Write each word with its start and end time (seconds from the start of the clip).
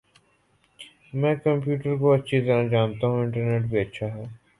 میں 1.13 1.33
کمپیوٹرکو 1.43 2.11
اچھی 2.11 2.41
طرح 2.41 2.67
جانتا 2.67 3.07
ہوں 3.07 3.21
انٹرنیٹ 3.21 3.69
بھی 3.69 3.79
اچھا 3.79 4.13
ہے 4.15 4.25